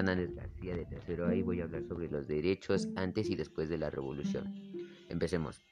Hernández 0.00 0.34
García 0.34 0.76
de 0.76 0.84
Tercero. 0.86 1.28
Ahí 1.28 1.42
voy 1.42 1.60
a 1.60 1.64
hablar 1.64 1.84
sobre 1.84 2.08
los 2.08 2.26
derechos 2.26 2.88
antes 2.96 3.28
y 3.30 3.36
después 3.36 3.68
de 3.68 3.78
la 3.78 3.90
revolución. 3.90 4.52
Empecemos. 5.08 5.62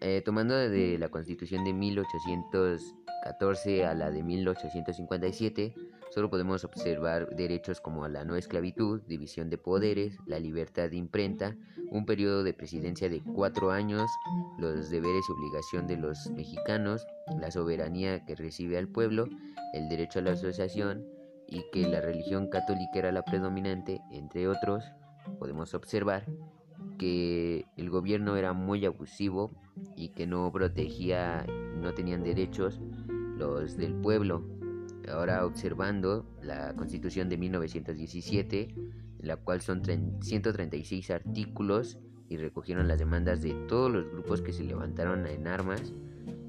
Eh, 0.00 0.22
tomando 0.24 0.54
de 0.54 0.98
la 0.98 1.08
constitución 1.08 1.64
de 1.64 1.72
1814 1.72 3.84
a 3.84 3.94
la 3.94 4.10
de 4.10 4.22
1857, 4.22 5.74
solo 6.10 6.30
podemos 6.30 6.64
observar 6.64 7.28
derechos 7.36 7.80
como 7.80 8.08
la 8.08 8.24
no 8.24 8.36
esclavitud, 8.36 9.02
división 9.02 9.50
de 9.50 9.58
poderes, 9.58 10.16
la 10.26 10.38
libertad 10.38 10.90
de 10.90 10.96
imprenta, 10.96 11.56
un 11.90 12.06
periodo 12.06 12.42
de 12.42 12.54
presidencia 12.54 13.08
de 13.08 13.22
cuatro 13.22 13.70
años, 13.70 14.10
los 14.58 14.90
deberes 14.90 15.24
y 15.28 15.32
obligación 15.32 15.86
de 15.86 15.98
los 15.98 16.30
mexicanos, 16.30 17.06
la 17.40 17.50
soberanía 17.50 18.24
que 18.24 18.34
recibe 18.34 18.78
al 18.78 18.88
pueblo, 18.88 19.28
el 19.72 19.88
derecho 19.88 20.18
a 20.18 20.22
la 20.22 20.32
asociación 20.32 21.04
y 21.52 21.64
que 21.70 21.86
la 21.86 22.00
religión 22.00 22.48
católica 22.48 22.98
era 22.98 23.12
la 23.12 23.22
predominante, 23.22 24.00
entre 24.10 24.48
otros, 24.48 24.84
podemos 25.38 25.74
observar 25.74 26.24
que 26.98 27.66
el 27.76 27.90
gobierno 27.90 28.36
era 28.36 28.54
muy 28.54 28.86
abusivo 28.86 29.52
y 29.94 30.08
que 30.10 30.26
no 30.26 30.50
protegía, 30.50 31.44
no 31.76 31.92
tenían 31.92 32.22
derechos 32.22 32.80
los 33.36 33.76
del 33.76 33.94
pueblo. 33.94 34.42
Ahora 35.12 35.44
observando 35.44 36.24
la 36.42 36.74
constitución 36.74 37.28
de 37.28 37.36
1917, 37.36 38.74
en 38.74 39.28
la 39.28 39.36
cual 39.36 39.60
son 39.60 39.82
136 40.20 41.10
artículos 41.10 41.98
y 42.28 42.38
recogieron 42.38 42.88
las 42.88 42.98
demandas 42.98 43.42
de 43.42 43.52
todos 43.68 43.90
los 43.90 44.10
grupos 44.10 44.40
que 44.40 44.52
se 44.52 44.64
levantaron 44.64 45.26
en 45.26 45.46
armas, 45.46 45.92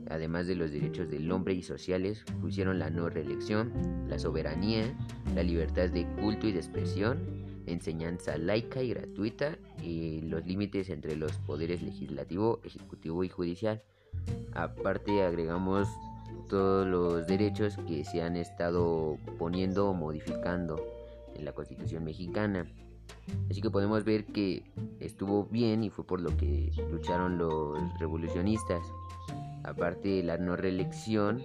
además 0.10 0.48
de 0.48 0.56
los 0.56 0.72
derechos 0.72 1.10
del 1.10 1.32
hombre 1.32 1.54
y 1.54 1.64
sociales, 1.64 2.24
pusieron 2.42 2.80
la 2.80 2.90
no 2.90 3.10
reelección, 3.10 3.72
la 4.08 4.20
soberanía, 4.20 4.94
la 5.36 5.44
libertad 5.44 5.90
de 5.90 6.06
culto 6.22 6.48
y 6.48 6.52
de 6.52 6.60
expresión, 6.60 7.20
enseñanza 7.66 8.38
laica 8.38 8.82
y 8.82 8.90
gratuita 8.90 9.58
y 9.82 10.22
los 10.22 10.46
límites 10.46 10.90
entre 10.90 11.16
los 11.16 11.34
poderes 11.40 11.82
legislativo, 11.82 12.60
ejecutivo 12.64 13.24
y 13.24 13.30
judicial. 13.30 13.82
Aparte 14.54 15.24
agregamos 15.24 15.88
todos 16.50 16.88
los 16.88 17.28
derechos 17.28 17.78
que 17.88 18.04
se 18.04 18.22
han 18.22 18.36
estado 18.36 19.18
poniendo 19.40 19.90
o 19.90 19.94
modificando 19.94 20.80
en 21.36 21.46
la 21.46 21.54
Constitución 21.54 22.04
mexicana. 22.04 22.68
Así 23.50 23.62
que 23.62 23.70
podemos 23.70 24.04
ver 24.04 24.26
que 24.26 24.64
estuvo 25.00 25.46
bien 25.46 25.84
y 25.84 25.90
fue 25.90 26.06
por 26.06 26.22
lo 26.22 26.36
que 26.38 26.72
lucharon 26.92 27.38
los 27.38 27.78
revolucionistas. 28.00 28.82
Aparte 29.64 30.22
la 30.24 30.38
no 30.38 30.56
reelección 30.56 31.44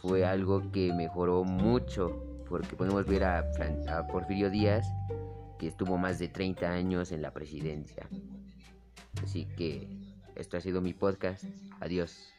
fue 0.00 0.24
algo 0.24 0.70
que 0.72 0.92
mejoró 0.92 1.44
mucho 1.44 2.42
porque 2.48 2.76
podemos 2.76 3.06
ver 3.06 3.24
a, 3.24 3.44
a 3.88 4.06
Porfirio 4.06 4.50
Díaz 4.50 4.86
que 5.58 5.68
estuvo 5.68 5.96
más 5.96 6.18
de 6.18 6.28
30 6.28 6.70
años 6.70 7.12
en 7.12 7.22
la 7.22 7.32
presidencia. 7.32 8.08
Así 9.22 9.46
que 9.56 9.88
esto 10.34 10.56
ha 10.56 10.60
sido 10.60 10.80
mi 10.80 10.92
podcast. 10.92 11.44
Adiós. 11.80 12.34